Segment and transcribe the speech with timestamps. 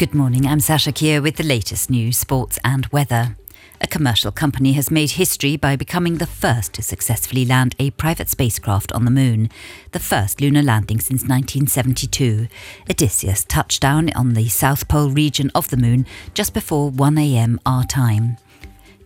[0.00, 3.36] Good morning, I'm Sasha Kier with the latest news, sports, and weather.
[3.82, 8.30] A commercial company has made history by becoming the first to successfully land a private
[8.30, 9.50] spacecraft on the moon,
[9.92, 12.48] the first lunar landing since 1972.
[12.88, 17.84] Odysseus touched down on the South Pole region of the moon just before 1am our
[17.84, 18.38] time.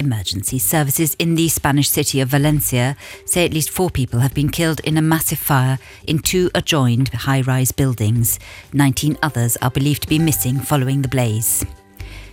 [0.00, 2.96] Emergency services in the Spanish city of Valencia
[3.26, 7.08] say at least four people have been killed in a massive fire in two adjoined
[7.10, 8.38] high rise buildings.
[8.72, 11.64] 19 others are believed to be missing following the blaze.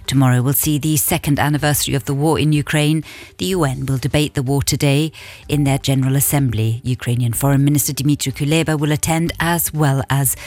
[0.07, 3.03] Tomorrow will see the second anniversary of the war in Ukraine.
[3.39, 5.11] The UN will debate the war today
[5.49, 6.79] in their General Assembly.
[6.85, 10.37] Ukrainian Foreign Minister Dmitry Kuleba will attend, as well as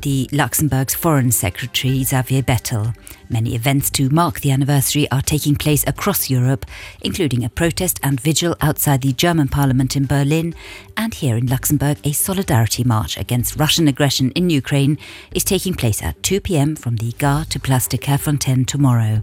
[0.00, 2.94] the Luxembourg's Foreign Secretary Xavier Bettel.
[3.28, 6.66] Many events to mark the anniversary are taking place across Europe,
[7.00, 10.54] including a protest and vigil outside the German Parliament in Berlin,
[10.96, 14.98] and here in Luxembourg, a solidarity march against Russian aggression in Ukraine
[15.32, 19.22] is taking place at 2 pm from the Gare to Place de Clairefontaine tomorrow.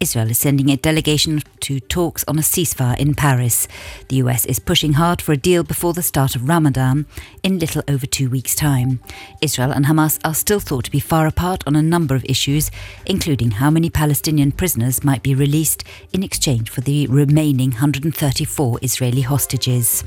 [0.00, 3.68] Israel is sending a delegation to talks on a ceasefire in Paris.
[4.08, 7.06] The US is pushing hard for a deal before the start of Ramadan
[7.42, 9.00] in little over two weeks' time.
[9.40, 12.70] Israel and Hamas are still thought to be far apart on a number of issues,
[13.06, 19.22] including how many Palestinian prisoners might be released in exchange for the remaining 134 Israeli
[19.22, 20.04] hostages.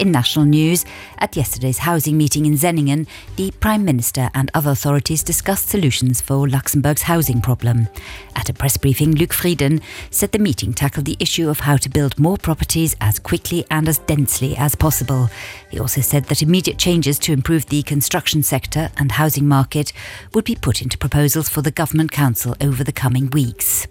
[0.00, 0.86] In national news,
[1.18, 3.06] at yesterday's housing meeting in Senningen,
[3.36, 7.86] the Prime Minister and other authorities discussed solutions for Luxembourg's housing problem.
[8.34, 11.90] At a press briefing, Luc Frieden said the meeting tackled the issue of how to
[11.90, 15.28] build more properties as quickly and as densely as possible.
[15.68, 19.92] He also said that immediate changes to improve the construction sector and housing market
[20.32, 23.86] would be put into proposals for the Government Council over the coming weeks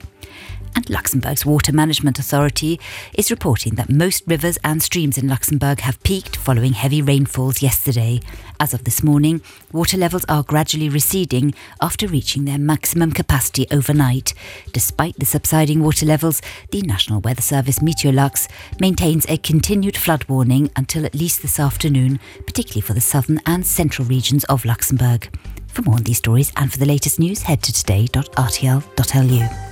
[0.80, 2.80] and Luxembourg's Water Management Authority
[3.14, 8.22] is reporting that most rivers and streams in Luxembourg have peaked following heavy rainfalls yesterday.
[8.62, 9.42] As of this morning,
[9.74, 14.34] water levels are gradually receding after reaching their maximum capacity overnight.
[14.72, 16.42] Despite the subsiding water levels,
[16.72, 18.48] the National Weather Service MeteoLux
[18.80, 23.68] maintains a continued flood warning until at least this afternoon, particularly for the southern and
[23.68, 25.30] central regions of Luxembourg.
[25.68, 29.69] For more on these stories and for the latest news, head to today.rtl.lu.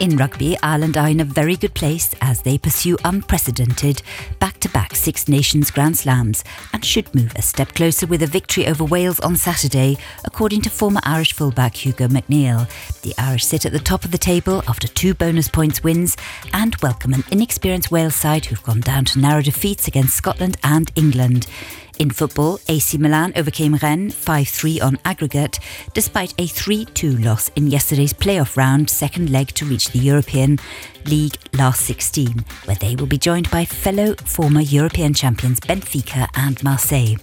[0.00, 4.02] In rugby, Ireland are in a very good place as they pursue unprecedented
[4.40, 8.26] back to back Six Nations Grand Slams and should move a step closer with a
[8.26, 12.68] victory over Wales on Saturday, according to former Irish fullback Hugo MacNeill.
[13.02, 16.16] The Irish sit at the top of the table after two bonus points wins
[16.52, 20.90] and welcome an inexperienced Wales side who've gone down to narrow defeats against Scotland and
[20.96, 21.46] England.
[21.98, 25.60] In football, AC Milan overcame Rennes 5 3 on aggregate,
[25.92, 30.56] despite a 3 2 loss in yesterday's playoff round, second leg to reach the Europa
[31.06, 36.62] League last 16, where they will be joined by fellow former European champions Benfica and
[36.64, 37.16] Marseille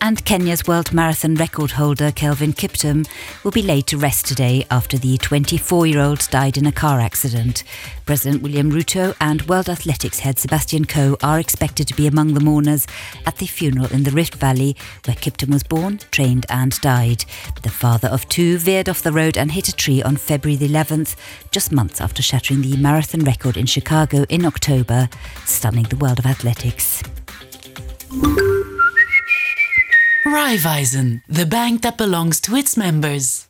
[0.00, 3.08] and Kenya's World Marathon record holder Kelvin Kiptum
[3.44, 7.00] will be laid to rest today after the 24 year old died in a car
[7.00, 7.64] accident.
[8.06, 12.40] President William Ruto and World Athletics head Sebastian Coe are expected to be among the
[12.40, 12.86] mourners
[13.26, 17.24] at the funeral in the Rift Valley where Kiptum was born, trained, and died.
[17.62, 20.68] The father of two veered off the road and hit a tree on February the
[20.68, 21.16] 11th,
[21.50, 25.08] just months after shattering the marathon record in Chicago in October,
[25.44, 27.02] stunning the world of athletics.
[30.28, 33.48] Raiffeisen, the bank that belongs to its members.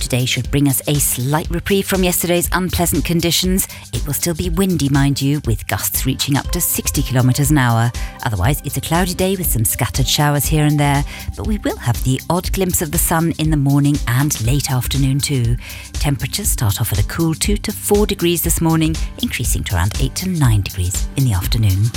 [0.00, 3.68] Today should bring us a slight reprieve from yesterday's unpleasant conditions.
[3.92, 7.58] It will still be windy, mind you, with gusts reaching up to 60 kilometres an
[7.58, 7.92] hour.
[8.24, 11.04] Otherwise, it's a cloudy day with some scattered showers here and there,
[11.36, 14.70] but we will have the odd glimpse of the sun in the morning and late
[14.70, 15.56] afternoon too.
[15.92, 19.92] Temperatures start off at a cool 2 to 4 degrees this morning, increasing to around
[20.00, 21.90] 8 to 9 degrees in the afternoon.